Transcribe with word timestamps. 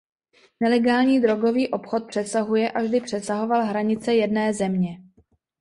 Nelegální 0.59 1.19
drogový 1.21 1.69
obchod 1.71 2.07
přesahuje 2.07 2.71
a 2.71 2.81
vždy 2.81 3.01
přesahoval 3.01 3.65
hranice 3.65 4.13
jedné 4.15 4.53
země. 4.53 4.97